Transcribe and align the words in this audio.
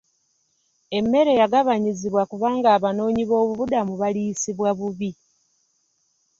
Emmere 0.97 1.31
yagabanyizibwa 1.41 2.21
kubanga 2.31 2.67
abanoonyi 2.77 3.23
b'obubudamu 3.29 3.93
baliisibwa 4.01 4.69
bubi. 4.79 5.11